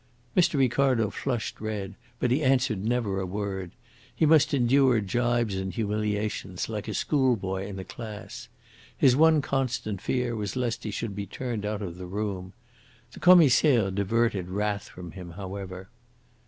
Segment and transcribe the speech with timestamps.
[0.35, 0.55] Mr.
[0.57, 3.69] Ricardo flushed red, but he answered never a word.
[4.15, 8.47] He must endure gibes and humiliations like a schoolboy in a class.
[8.97, 12.53] His one constant fear was lest he should be turned out of the room.
[13.11, 15.89] The Commissaire diverted wrath from him however.